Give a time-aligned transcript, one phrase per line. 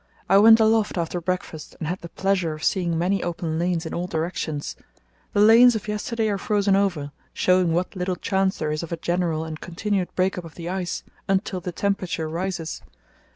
[0.27, 3.93] I went aloft after breakfast and had the pleasure of seeing many open lanes in
[3.93, 4.75] all directions.
[5.33, 8.97] The lanes of yesterday are frozen over, showing what little chance there is of a
[8.97, 12.81] general and continued break up of the ice until the temperature rises.